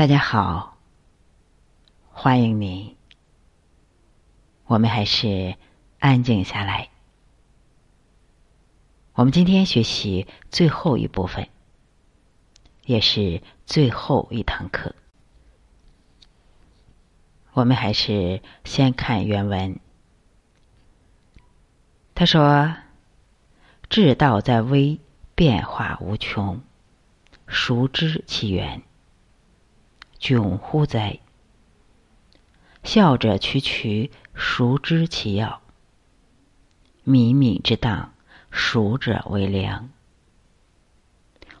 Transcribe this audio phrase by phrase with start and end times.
[0.00, 0.78] 大家好，
[2.10, 2.96] 欢迎你。
[4.64, 5.56] 我们还是
[5.98, 6.88] 安静下来。
[9.12, 11.50] 我们今天学习最后一部分，
[12.86, 14.94] 也是最后一堂课。
[17.52, 19.78] 我们还是先看原文。
[22.14, 22.74] 他说
[23.90, 24.98] ：“至道在微，
[25.34, 26.62] 变化无穷，
[27.46, 28.80] 孰知其源？”
[30.20, 31.18] 窘乎哉！
[32.84, 35.62] 笑者区区，孰知其要？
[37.06, 38.12] 冥冥之当，
[38.50, 39.88] 孰者为良？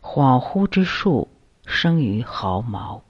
[0.02, 1.28] 恍惚之术，
[1.64, 3.02] 生于毫毛；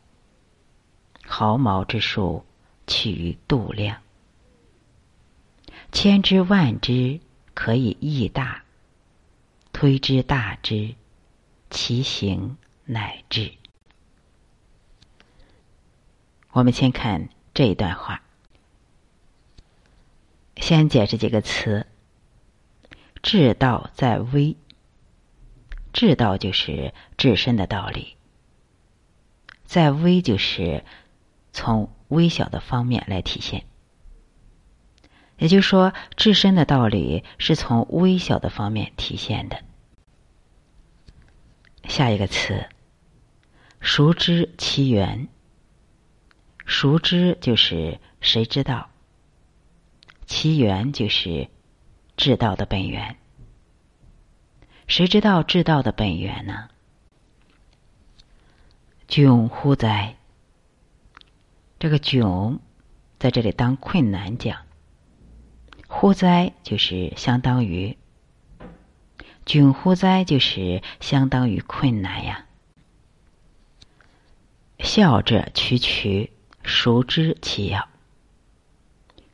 [1.27, 2.45] 毫毛之术，
[2.87, 4.01] 起于度量。
[5.91, 7.19] 千之万之，
[7.55, 8.63] 可以益大；
[9.73, 10.95] 推之大之，
[11.71, 13.60] 其行乃至。
[16.53, 18.23] 我们先看这一段话，
[20.57, 21.87] 先解释几个词。
[23.23, 24.57] 至道在微，
[25.93, 28.17] 至道就是至深的道理，
[29.65, 30.85] 在微就是
[31.53, 33.65] 从微小的方面来体现。
[35.37, 39.63] 也就是说，至深的道理是从微小的方面体现的。
[41.85, 42.67] 下一个词，
[43.81, 45.29] 熟知其源。
[46.71, 48.91] 熟知就是谁知道，
[50.27, 51.49] 其源就是
[52.17, 53.17] 知道的本源。
[54.87, 56.69] 谁知道知道的本源呢？
[59.09, 60.17] 窘乎哉？
[61.81, 62.61] 这个窘
[63.19, 64.63] 在这里当困难讲，
[65.89, 67.99] 乎哉就是相当于
[69.45, 72.47] 窘乎哉就是相当于困难呀。
[74.79, 76.31] 笑者区区。
[76.71, 77.89] 熟知其要，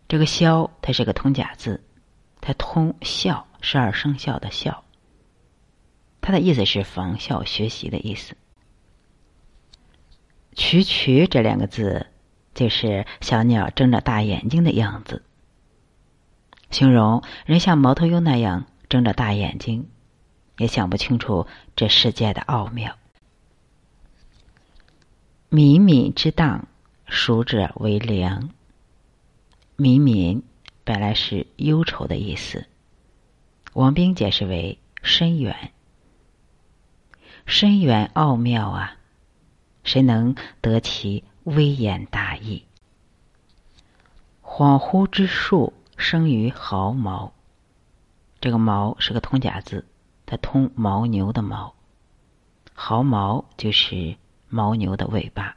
[0.08, 1.84] 这个“消”它是个通假字，
[2.40, 4.82] 它通“孝”十二生肖的“孝”，
[6.22, 8.36] 它的意思是仿效学习的意思。
[10.56, 12.06] “渠渠”这两个字
[12.54, 15.22] 就是小鸟睁着大眼睛的样子，
[16.70, 19.90] 形容人像猫头鹰那样睁着大眼睛，
[20.56, 21.46] 也想不清楚
[21.76, 22.96] 这世界的奥妙。
[25.50, 26.66] 冥冥之当。
[27.06, 28.50] 熟者为良。
[29.76, 30.42] 冥冥
[30.84, 32.66] 本来是忧愁的意思，
[33.74, 35.72] 王冰解释为深远。
[37.46, 38.96] 深远奥妙啊，
[39.84, 42.64] 谁能得其微言大义？
[44.42, 47.32] 恍惚之术生于毫毛，
[48.40, 49.86] 这个毛是个通假字，
[50.24, 51.74] 它通牦牛的毛，
[52.74, 54.16] 毫毛就是
[54.48, 55.56] 牦牛的尾巴。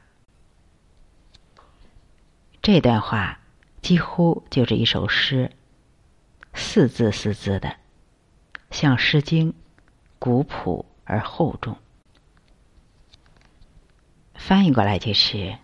[2.72, 3.40] 这段话
[3.82, 5.50] 几乎就是一首诗，
[6.54, 7.74] 四字四字的，
[8.70, 9.52] 像《诗经》，
[10.20, 11.76] 古朴而厚重。
[14.36, 15.58] 翻译过来就是：“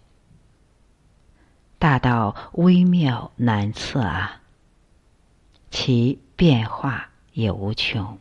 [1.78, 4.40] 大道微妙难测啊，
[5.70, 8.18] 其变化也无穷。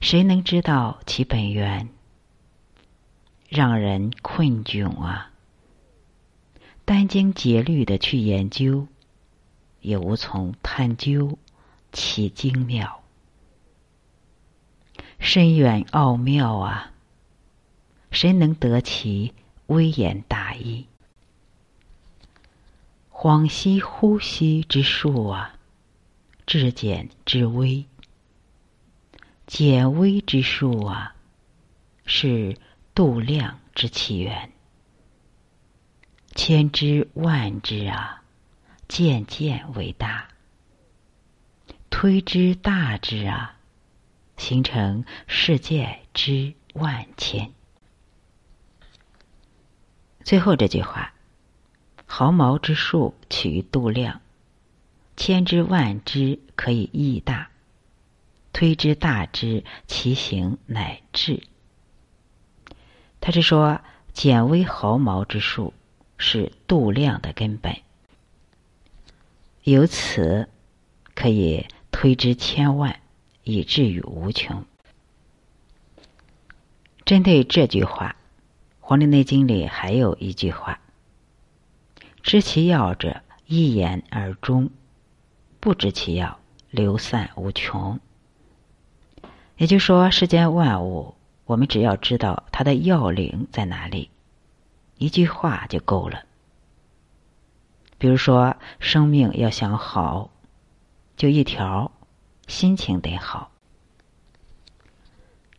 [0.00, 1.88] 谁能知道其本源？
[3.48, 5.30] 让人困窘啊！”
[6.86, 8.86] 殚精竭虑的去研究，
[9.80, 11.38] 也无从探究
[11.92, 13.02] 其精妙。
[15.18, 16.92] 深远奥妙啊！
[18.10, 19.32] 谁能得其
[19.66, 20.86] 微言大义？
[23.10, 25.58] 恍兮惚兮之术啊，
[26.44, 27.86] 至简至微，
[29.46, 31.16] 简微之术啊，
[32.04, 32.58] 是
[32.94, 34.52] 度量之起源。
[36.34, 38.22] 千之万之啊，
[38.88, 40.26] 渐渐为大；
[41.90, 43.56] 推之大之啊，
[44.36, 47.52] 形成世界之万千。
[50.24, 51.14] 最后这句话：
[52.04, 54.20] 毫毛之数取于度量，
[55.16, 57.46] 千之万之可以益大；
[58.52, 61.44] 推之大之，其形乃至。
[63.20, 63.80] 他是说，
[64.12, 65.72] 简微毫毛之数。
[66.16, 67.76] 是度量的根本，
[69.62, 70.48] 由此
[71.14, 73.00] 可以推之千万，
[73.42, 74.64] 以至于无穷。
[77.04, 78.16] 针对这句话，
[78.80, 80.80] 《黄帝内经》里还有一句话
[82.22, 84.68] ：“知其要者，一言而终；
[85.60, 86.38] 不知其要，
[86.70, 88.00] 流散无穷。”
[89.58, 91.14] 也就是说，世间万物，
[91.44, 94.10] 我们只要知道它的要领在哪里。
[94.98, 96.24] 一句话就够了。
[97.98, 100.30] 比如说，生命要想好，
[101.16, 101.92] 就一条，
[102.46, 103.50] 心情得好。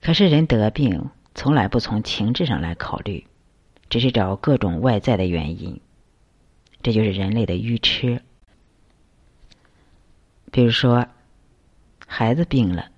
[0.02, 3.26] 可是人得病，从来不从情志上来考虑，
[3.90, 5.82] 只是找各种外在的原因，
[6.84, 8.22] 这就是人类的愚痴。
[10.52, 11.08] 比如说，
[12.06, 12.92] 孩子病了，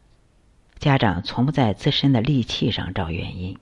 [0.79, 3.57] 家长从不在自身的戾气上找原因。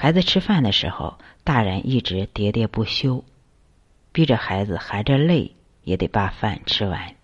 [0.00, 3.24] 孩子吃饭的时候，大人一直喋喋不休。
[4.12, 7.16] 逼着孩子含着泪也得把饭吃完，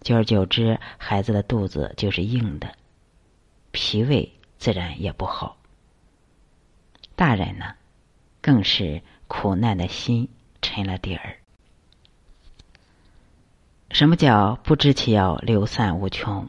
[0.00, 2.74] 久而久之，孩子的肚子就是硬的，
[3.70, 5.56] 脾胃自然也不好。
[7.14, 7.74] 大人呢，
[8.40, 10.28] 更是苦难的心
[10.60, 11.38] 沉了底儿。
[13.92, 16.48] 什么叫不知其要，流散无穷？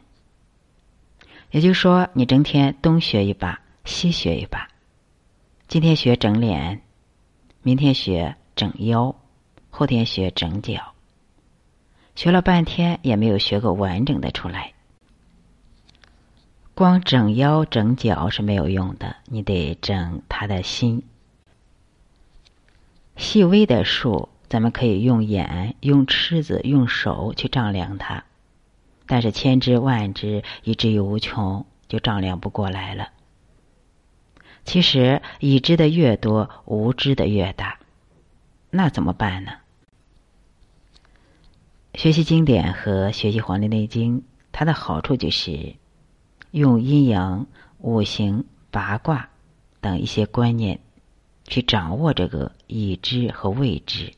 [1.52, 4.68] 也就是说，你整天东学一把，西学一把，
[5.68, 6.80] 今天学整脸，
[7.62, 8.36] 明天学。
[8.56, 9.14] 整腰，
[9.70, 10.94] 后天学整脚，
[12.16, 14.72] 学了半天也没有学个完整的出来。
[16.74, 21.04] 光整腰整脚是没有用的，你得整他的心。
[23.16, 28.24] 细微的数，咱们可以用眼、用尺子、用手去丈量它，
[29.06, 33.10] 但是千只万只，以至于无穷，就丈量不过来了。
[34.68, 37.78] 其实，已知的越多，无知的越大。
[38.68, 39.52] 那怎么办呢？
[41.94, 44.20] 学习经典和学习《黄帝内经》，
[44.52, 45.76] 它的好处就是
[46.50, 47.46] 用阴阳、
[47.78, 49.30] 五行、八卦
[49.80, 50.80] 等一些观念
[51.44, 54.12] 去掌握这个已知和未知。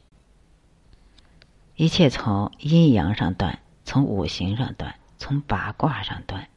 [1.77, 6.49] 一切从阴阳上断，从五行上断，从八卦上断，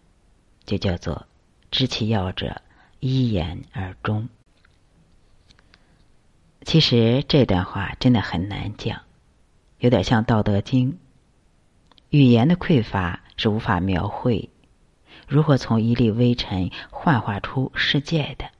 [0.65, 1.27] 就叫做
[1.69, 2.59] 知其要者，
[3.05, 4.29] 一言而终。
[6.61, 9.01] 其实这段话真的很难讲，
[9.77, 10.93] 有点像《道德经》。
[12.11, 14.49] 语言的匮乏是无法描绘
[15.27, 18.51] 如何从一粒微尘幻化出世界的，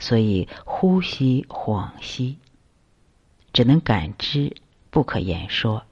[0.00, 2.38] 所以呼吸恍兮，
[3.52, 4.56] 只能感知，
[4.90, 5.84] 不可言说。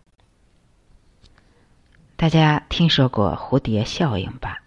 [2.17, 4.65] 大家听说过蝴蝶效应吧？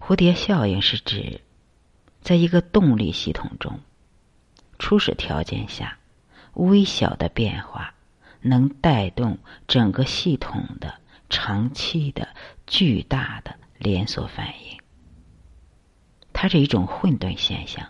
[0.00, 1.40] 蝴蝶效应是指
[2.20, 3.80] 在一个动力系统中。
[4.78, 5.98] 初始条件下，
[6.54, 7.94] 微小的变化
[8.40, 10.94] 能带动整个系统的
[11.28, 12.28] 长期的
[12.66, 14.78] 巨大的连锁反应。
[16.32, 17.88] 它是一种混沌现象，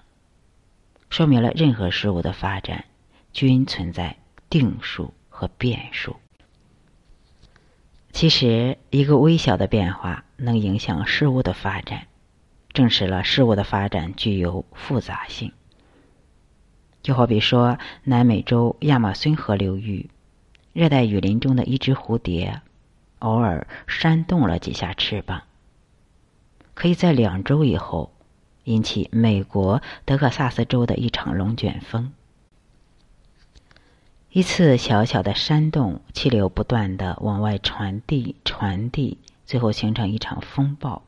[1.11, 2.87] 说明了任何事物的发展
[3.35, 4.17] 均存在
[4.49, 6.17] 定数和变数。
[8.13, 12.09] 其实，一个微小的变化能影响事物的发展，
[12.79, 15.51] 证实了事物的发展具有复杂性。
[17.03, 20.11] 就好比说，南美洲亚马逊河流域
[20.73, 22.63] 热带雨林中的一只蝴蝶，
[23.19, 25.43] 偶尔扇动了几下翅膀，
[26.75, 28.13] 可以在两周以后
[28.63, 32.13] 引起美国德克萨斯州的一场龙卷风。
[34.31, 41.03] 一次小小的扇动，气流不断的往外传递，传递，最后形成一场风暴。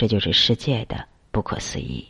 [0.00, 2.08] 这就是世界的不可思议。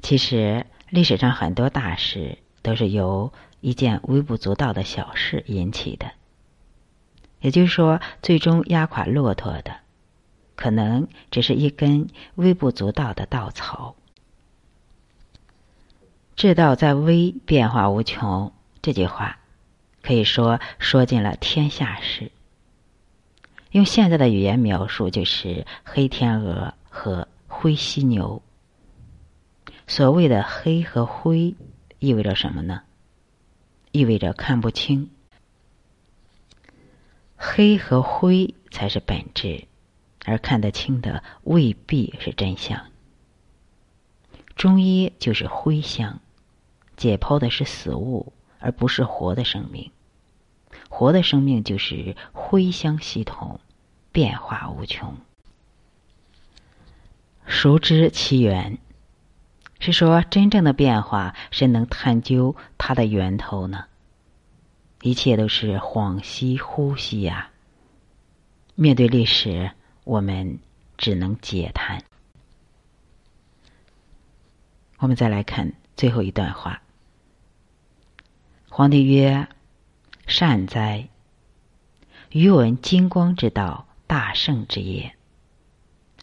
[0.00, 0.64] 其实。
[0.92, 6.10] 历史上很多大事都是由一件微不足道的小事引起的，
[7.38, 9.76] 也就是说，最终压垮骆驼的，
[10.56, 13.94] 可能只是一根微不足道的稻草。
[16.34, 18.52] 至道在微，变化无穷。
[18.82, 19.38] 这句话
[20.02, 22.32] 可以说说尽了天下事。
[23.70, 28.42] 用现在的语言描述，就是黑天鹅和灰犀牛。
[29.86, 31.54] 所谓的黑和灰
[31.98, 32.82] 意味着什么呢？
[33.92, 35.10] 意味着看不清。
[37.36, 39.66] 黑和灰才是本质，
[40.24, 42.86] 而看得清的未必是真相。
[44.56, 46.20] 中医就是灰相，
[46.96, 49.90] 解剖的是死物，而不是活的生命。
[50.90, 53.58] 活的生命就是灰相系统，
[54.12, 55.16] 变化无穷。
[57.46, 58.76] 熟知其源。
[59.78, 63.86] 是说，真正的变化，谁能探究它的源头呢？
[65.00, 67.50] 一切都是恍兮呼吸呀。
[68.74, 69.70] 面对历史，
[70.04, 70.58] 我们
[70.98, 72.02] 只能解叹。
[74.98, 76.82] 我们再来看最后一段话。
[78.68, 79.48] 皇帝曰
[80.30, 81.08] ：“善哉！
[82.30, 85.14] 余闻金光之道，大圣之业，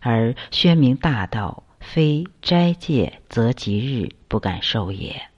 [0.01, 5.29] 而宣明大道。”非斋戒则吉日不敢受也。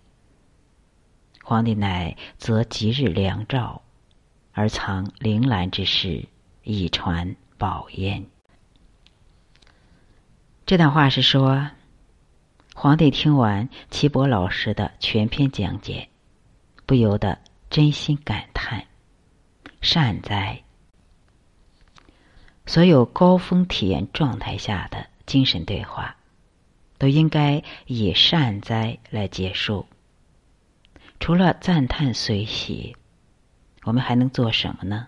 [1.43, 3.83] 皇帝乃择吉日良兆，
[4.53, 6.27] 而藏铃兰之事，
[6.63, 8.25] 以传宝焉。
[10.65, 11.69] 这段话是说，
[12.73, 16.09] 皇帝听完齐伯老师的全篇讲解，
[16.87, 17.37] 不由得
[17.69, 18.87] 真心感叹：
[19.81, 20.63] 善哉！
[22.65, 26.15] 所有高峰体验状态下的精神对话，
[26.97, 29.85] 都应该以“善哉”来结束。
[31.19, 32.95] 除了赞叹随喜，
[33.83, 35.07] 我们还能做什么呢？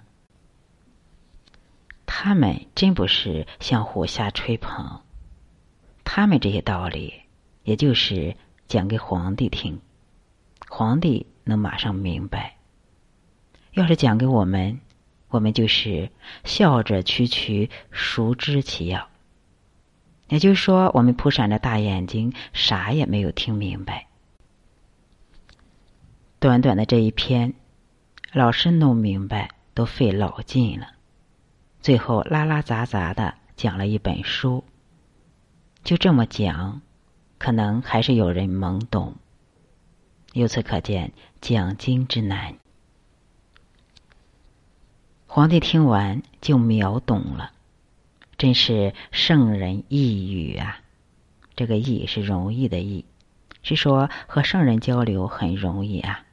[2.05, 5.01] 他们真不是相互瞎吹捧，
[6.03, 7.21] 他们这些道理，
[7.63, 8.35] 也就是
[8.67, 9.79] 讲给皇帝听，
[10.67, 12.55] 皇帝能马上明白。
[13.73, 14.79] 要是讲给我们，
[15.29, 16.09] 我们就是
[16.43, 19.07] 笑着区区熟知其要，
[20.27, 24.07] 也就是说，我们扑闪着大眼睛，啥也没有听明白。
[26.39, 27.53] 短短的这一篇，
[28.33, 30.87] 老师弄明白都费老劲了，
[31.79, 34.63] 最后拉拉杂杂的讲了一本书。
[35.83, 36.81] 就这么讲，
[37.37, 39.15] 可能还是有人懵懂。
[40.33, 41.11] 由此可见，
[41.41, 42.55] 讲经之难。
[45.27, 47.51] 皇帝听完就秒懂了，
[48.37, 50.81] 真是圣人易语啊！
[51.55, 53.05] 这个“易”是容易的“易”，
[53.61, 56.25] 是说和圣人交流很容易啊。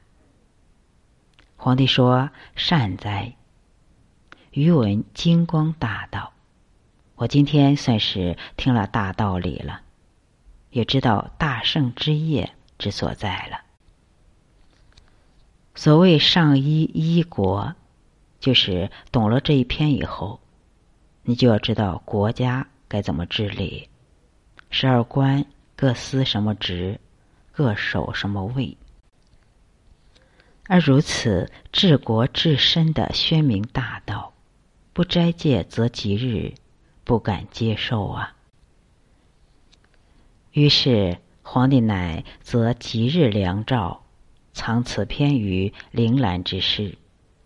[1.57, 3.35] 皇帝说：“善哉！
[4.51, 6.31] 余闻金光大道，
[7.15, 9.81] 我今天算是听了大道理了，
[10.71, 13.61] 也知道大圣之业之所在了。
[15.79, 17.73] 所谓上医医国。”
[18.41, 20.41] 就是懂了这一篇以后，
[21.23, 23.87] 你就要知道国家该怎么治理，
[24.69, 25.45] 十二官
[25.77, 26.99] 各司什么职，
[27.53, 28.77] 各守什么位。
[30.67, 34.33] 而如此治国治身的宣明大道，
[34.91, 36.53] 不斋戒则吉日，
[37.05, 38.35] 不敢接受啊。
[40.51, 44.01] 于是皇帝乃择吉日良兆，
[44.59, 46.97] 藏此篇于铃兰之室。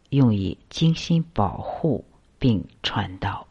[0.10, 2.06] 用以精心保护
[2.40, 3.48] 并传道。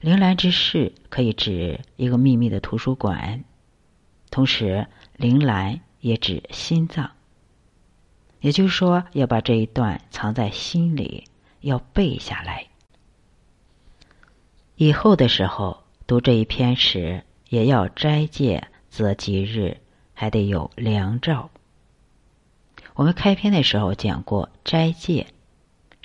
[0.00, 3.42] 铃兰之室可以指一个秘密的图书馆，
[4.30, 7.10] 同时铃兰也指心脏。
[8.40, 11.24] 也就是说，要把这一段藏在心里，
[11.62, 12.66] 要背下来。
[14.76, 19.78] 以后的时候读这一篇时，也要斋戒择吉日，
[20.12, 21.50] 还得有良兆。
[22.98, 25.28] 我们开篇的时候讲过斋戒，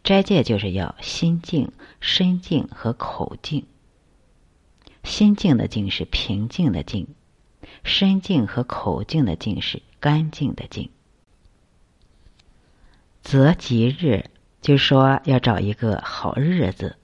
[0.03, 3.65] 斋戒就是要心静、身静和口静。
[5.03, 7.07] 心静的静是平静的静，
[7.83, 10.91] 身静和口静的静是干净的静。
[13.23, 14.25] 择吉日，
[14.61, 16.95] 就是说要找一个好日子，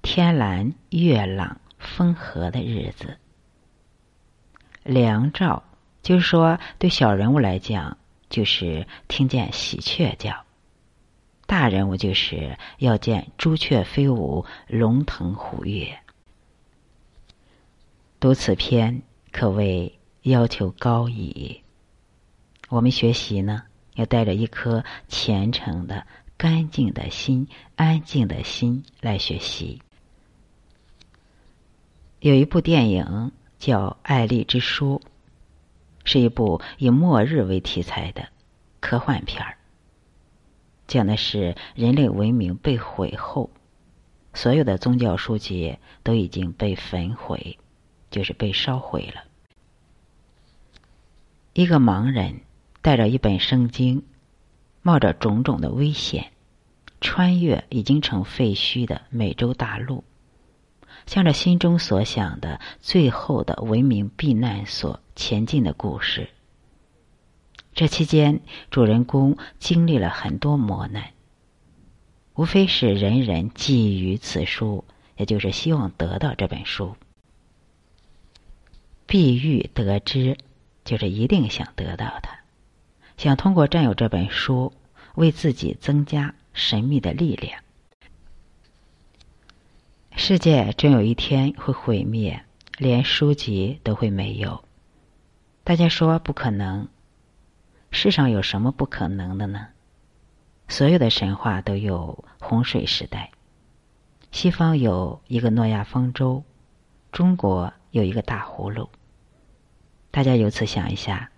[0.00, 3.18] 天蓝、月朗、风和的日子。
[4.84, 5.64] 良兆，
[6.02, 7.98] 就是说对小人物来讲。
[8.32, 10.46] 就是听见喜鹊叫，
[11.46, 15.98] 大人物就是要见朱雀飞舞，龙腾虎跃。
[18.18, 21.60] 读此篇可谓要求高矣。
[22.70, 23.64] 我们学习呢，
[23.96, 26.06] 要带着一颗虔诚的、
[26.38, 27.46] 干净的心、
[27.76, 29.82] 安静的心来学习。
[32.20, 35.02] 有一部电影叫《爱丽之书》。
[36.04, 38.28] 是一部以末日为题材的
[38.80, 39.56] 科幻片儿，
[40.86, 43.50] 讲的是人类文明被毁后，
[44.34, 47.58] 所有的宗教书籍都已经被焚毁，
[48.10, 49.24] 就是被烧毁了。
[51.52, 52.40] 一个盲人
[52.80, 54.04] 带着一本圣经，
[54.80, 56.32] 冒着种种的危险，
[57.00, 60.02] 穿越已经成废墟的美洲大陆。
[61.06, 66.28] 向着心中所想的最后的文明避难所前进的故事。
[67.74, 68.40] 这期间，
[68.70, 71.12] 主人公经历了很多磨难，
[72.34, 74.84] 无非是人人觊觎此书，
[75.16, 76.96] 也就是希望得到这本书。
[79.06, 80.36] 必欲得知，
[80.84, 82.40] 就是一定想得到它，
[83.16, 84.72] 想通过占有这本书，
[85.14, 87.62] 为自己增加神秘的力量。
[90.14, 92.44] 世界终有一天会毁灭，
[92.76, 94.62] 连书籍都会没有。
[95.64, 96.88] 大家说不可能。
[97.92, 99.68] 世上有什么不可能的呢？
[100.66, 103.30] 所有的神话都有洪水时代，
[104.32, 106.42] 西方有一个诺亚方舟，
[107.12, 108.88] 中国有一个大葫芦。
[110.10, 111.30] 大家由此想一下，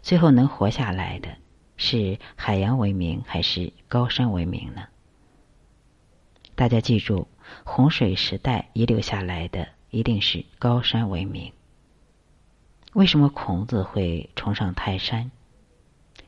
[0.00, 1.28] 最后能活下来的
[1.76, 4.84] 是海洋文明还是高山文明呢？
[6.54, 7.28] 大家记住，
[7.64, 11.52] 洪水时代遗留下来的一定是高山文明。
[12.96, 15.30] 为什么孔子会崇尚泰山？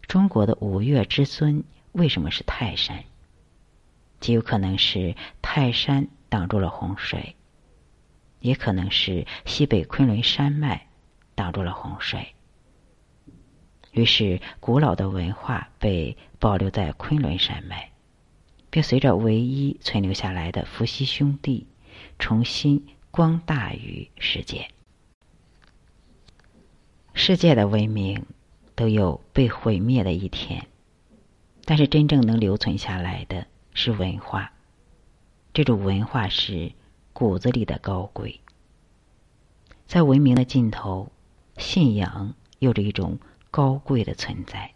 [0.03, 3.05] 中国的五岳之尊为什么是泰山？
[4.21, 7.37] 极有可能是泰山挡住了洪水，
[8.41, 10.87] 也可能是西北昆仑山脉。
[11.35, 12.35] 挡住了洪水，
[13.93, 17.93] 于是古老的文化被保留在昆仑山脉，
[18.69, 21.67] 并随着唯一存留下来的伏羲兄弟
[22.19, 24.69] 重新光大于世界。
[27.19, 28.25] 世界的文明
[28.77, 30.65] 都有被毁灭的一天，
[31.65, 33.45] 但是真正能留存下来的
[33.75, 34.53] 是文化，
[35.53, 36.71] 这种文化是
[37.13, 38.41] 骨子里的高贵，
[39.85, 41.11] 在文明的尽头。
[41.57, 43.19] 信仰有着一种
[43.51, 44.71] 高贵的存在。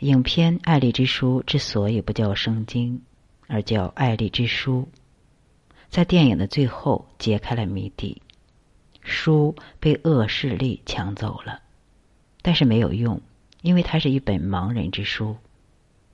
[0.00, 3.00] 影片《爱丽之书》之所以不叫圣经，
[3.46, 4.88] 而叫《爱丽之书》，
[5.90, 8.21] 在电影的最后揭开了谜底：
[9.02, 11.60] 书被恶势力抢走了，
[12.40, 13.20] 但是没有用，
[13.60, 15.36] 因为它是一本盲人之书。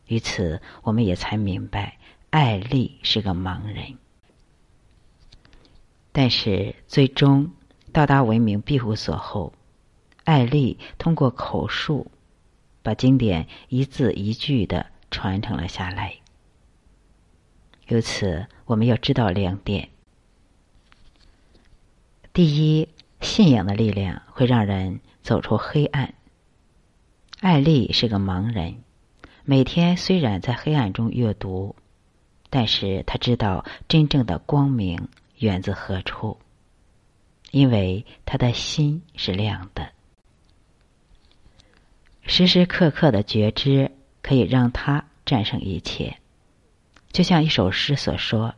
[0.07, 1.99] 于此，我们也才明白，
[2.31, 3.97] 艾丽是个盲人。
[6.13, 7.51] 但是最终。
[7.91, 9.55] 到达文明庇护所后，
[10.25, 12.11] 艾丽通过口述，
[12.83, 16.17] 把经典一字一句的传承了下来。
[17.87, 19.89] 由此，我们要知道两点：
[22.39, 22.89] 第一，
[23.21, 26.15] 信仰的力量会让人走出黑暗。
[27.41, 28.85] 艾丽是个盲人，
[29.43, 31.75] 每天虽然在黑暗中阅读，
[32.49, 36.39] 但是他知道真正的光明源自何处。
[37.51, 39.89] 因为他的心是亮的，
[42.23, 43.91] 时时刻刻的觉知
[44.23, 46.19] 可以让他战胜一切。
[47.11, 48.55] 就像一首诗所说：“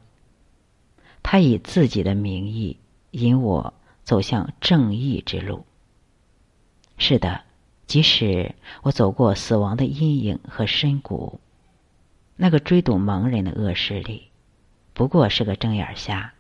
[1.25, 2.77] 他以自己的名义
[3.13, 3.75] 引我
[4.11, 5.65] 走向正义之路。”
[6.99, 7.43] 是的，
[7.87, 11.39] 即使我走过死亡的阴影和深谷，
[12.35, 14.33] 那个追堵盲人的恶势力，
[14.95, 16.35] 不过是个睁眼瞎。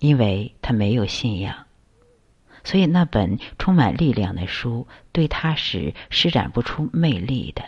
[0.00, 1.66] 因为他没有信仰，
[2.64, 7.62] 所以那本充满力量的书对他是施展不出魅力的。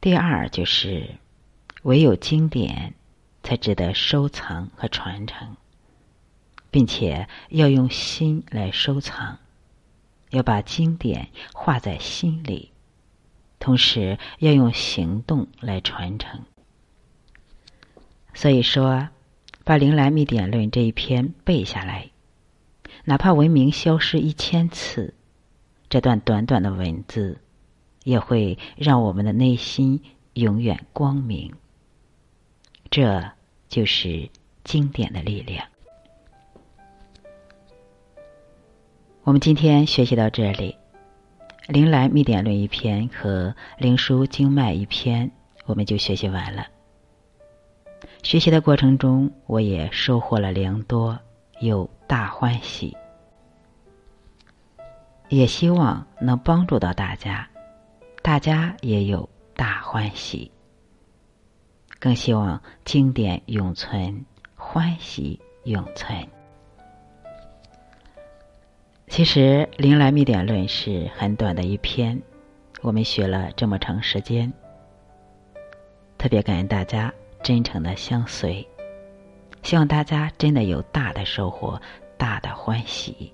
[0.00, 1.16] 第二就是，
[1.82, 2.94] 唯有经典
[3.42, 5.56] 才值得收藏和传承，
[6.76, 9.38] 并且要用心来收藏，
[10.28, 12.70] 要把经典画在心里，
[13.58, 16.42] 同时要用行动来传承。
[18.34, 19.08] 所以说。
[19.64, 22.10] 把《灵兰密典论》这一篇背下来，
[23.04, 25.12] 哪怕文明消失一千次，
[25.88, 27.40] 这段短短的文字
[28.04, 30.00] 也会让我们的内心
[30.34, 31.52] 永远光明。
[32.90, 33.32] 这
[33.68, 34.30] 就是
[34.62, 35.66] 经典的力量。
[39.26, 40.76] 我们今天学习到这里，
[41.72, 45.32] 《灵来密典论》一篇和《灵枢经脉》一篇，
[45.64, 46.68] 我们就学习完了。
[48.22, 51.18] 学习的过程中，我也收获了良多，
[51.58, 52.96] 有大欢喜。
[55.28, 57.48] 也希望能帮助到大家，
[58.22, 60.52] 大家也有大欢喜。
[61.98, 66.16] 更希望经典永存，欢喜永存。
[69.08, 72.20] 其实《灵来密典论》是很短的一篇，
[72.82, 74.52] 我们学了这么长时间，
[76.18, 77.12] 特别感恩大家。
[77.42, 78.66] 真诚的相随，
[79.62, 81.80] 希望大家真的有大的收获，
[82.16, 83.32] 大的欢喜。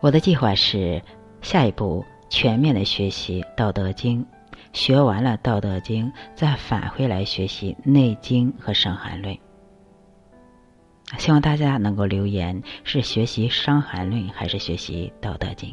[0.00, 1.00] 我的计划是
[1.40, 4.20] 下一步全面的学习《道德经》，
[4.72, 9.32] 学完了《道德经》，再返回来学习《内经》和《伤寒论》。
[11.18, 15.70] 希望大家能够留言，是学习《伤寒论》还是学习《道德经》？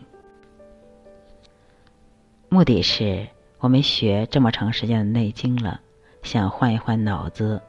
[2.50, 3.28] 目的是。
[3.60, 5.80] 我们学这么长时间的《内经》了，
[6.22, 7.62] 想换一换脑子，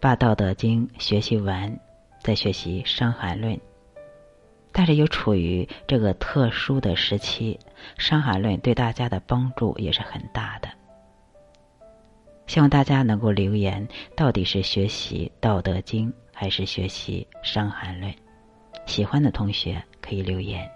[0.00, 1.78] 把《道德经》学习完，
[2.18, 3.54] 再学习《伤寒论》。
[4.72, 7.60] 但是又处于这个特殊的时期，
[7.96, 10.68] 《伤寒论》对大家的帮助也是很大的。
[12.48, 18.12] 希望大家能够留言，到底是学习《道德经》还是学习《伤寒论》？
[18.84, 20.70] 喜欢的同学可以留言。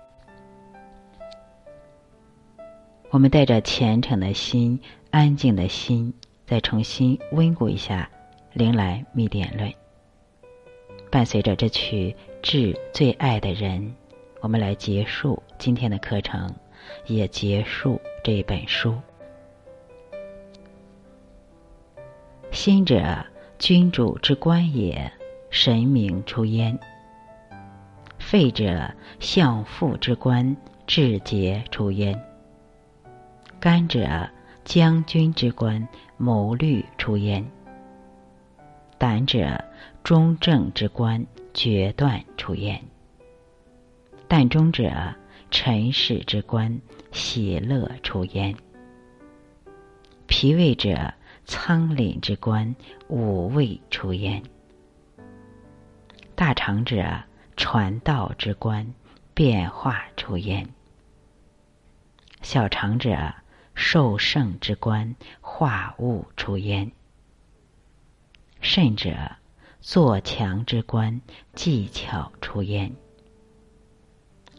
[3.10, 6.14] 我们带着虔诚的心、安静的心，
[6.46, 8.08] 再重新温故一下
[8.58, 9.68] 《灵来密典论》。
[11.10, 13.82] 伴随着这曲《致最爱的人》，
[14.40, 16.50] 我们来结束今天的课程，
[17.04, 18.98] 也结束这一本书。
[22.50, 23.22] 心者，
[23.58, 25.12] 君主之官也，
[25.50, 26.78] 神明出焉；
[28.18, 32.16] 肺者，相父之官，志节出焉；
[33.58, 34.30] 肝者，
[34.64, 35.86] 将军之官，
[36.16, 37.44] 谋虑出焉；
[38.96, 39.64] 胆者，
[40.04, 42.78] 中正之官，决断出焉；
[44.28, 44.92] 膻中者，
[45.50, 48.54] 臣使之官，喜乐出焉；
[50.28, 51.12] 脾胃者，
[51.44, 52.76] 仓廪之官，
[53.08, 54.40] 五味出焉；
[56.40, 57.24] 大肠者，
[57.54, 58.94] 传道之官，
[59.34, 60.68] 变化出焉；
[62.40, 63.34] 小肠者，
[63.74, 66.92] 受盛之官，化物出焉；
[68.62, 69.32] 肾者，
[69.80, 71.20] 作强之官，
[71.52, 72.92] 技巧出焉；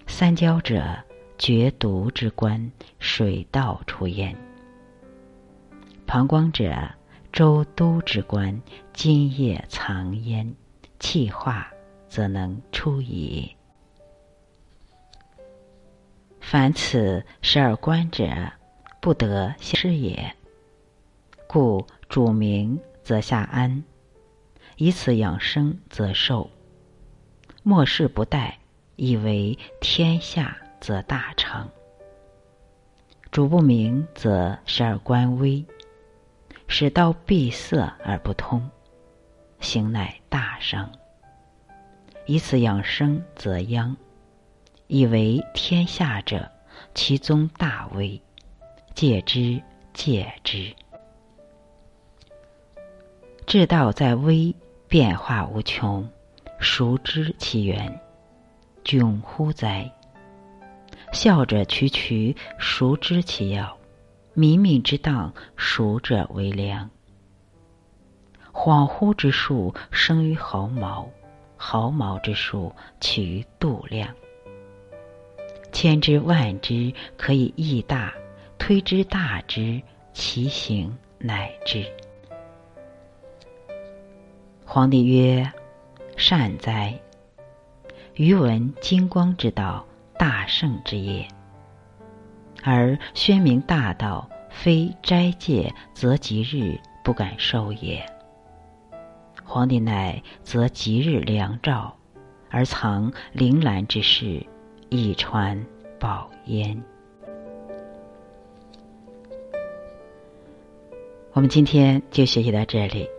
[0.05, 1.03] 三焦者，
[1.39, 4.37] 决毒之官，水道出焉。
[6.05, 6.91] 膀胱者，
[7.33, 8.61] 周都之官，
[8.93, 10.53] 津液藏焉，
[11.01, 11.67] 气化
[12.07, 13.57] 则能出矣。
[16.39, 18.25] 凡此十二观者，
[19.01, 20.33] 不得失也。
[21.47, 23.83] 故主明则下安，
[24.77, 26.49] 以此养生则寿。
[27.63, 28.53] 莫视不殆，
[28.95, 31.67] 以为天下则大成。
[33.31, 35.65] 主不明则十二官微。
[36.67, 38.69] 使道闭塞而不通，
[39.61, 40.91] 行乃大伤。
[42.25, 43.95] 以此养生则殃，
[44.87, 46.51] 以为天下者，
[46.93, 48.21] 其宗大威，
[48.93, 49.61] 戒之
[49.93, 50.75] 戒之。
[53.45, 54.55] 至道在微，
[54.87, 56.07] 变化无穷，
[56.59, 57.99] 孰知其源？
[58.83, 59.91] 窘乎哉！
[61.11, 63.77] 笑者曲曲，孰知其要？
[64.35, 66.89] 冥冥之道，熟者为良。
[68.53, 71.09] 恍惚之术生于毫毛，
[71.57, 74.09] 毫毛之术起于度量。
[75.71, 78.11] 千之万之，可以益大；
[78.57, 79.81] 推之大之，
[80.13, 81.85] 其行乃至。
[84.65, 85.49] 皇帝曰
[86.17, 86.99] ：“善哉！
[88.15, 89.85] 余闻金光之道，
[90.17, 91.27] 大圣之业。”
[92.63, 98.05] 而宣明大道，非斋戒则吉日不敢受也。
[99.51, 101.93] 皇帝乃择吉日良兆，
[102.49, 104.41] 而藏铃兰之事，
[104.87, 105.61] 以传
[105.99, 106.81] 宝焉。
[111.33, 113.09] 我们今天就学习到这里，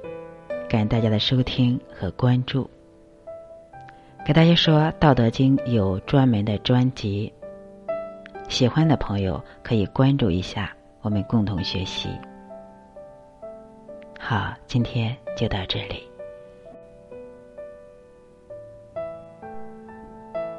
[0.70, 2.70] 感谢大家的收听和关注。
[4.24, 7.30] 给大家说，《道德经》有专门的专辑。
[8.48, 12.08] 喜欢的朋友可以关注一下，我们共同学习。
[14.18, 16.11] 好，今天就到这里。